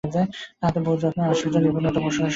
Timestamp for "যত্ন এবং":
1.01-1.31